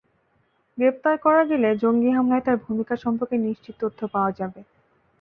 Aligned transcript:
গ্রেপ্তার 0.77 1.15
করা 1.25 1.41
গেলে 1.51 1.69
জঙ্গি 1.81 2.11
হামলায় 2.11 2.43
তাঁর 2.45 2.57
ভূমিকা 2.65 2.93
সম্পর্কে 3.03 3.35
নিশ্চিত 3.39 3.75
তথ্য 3.83 3.99
পাওয়া 4.13 4.31
যাবে। 4.39 4.61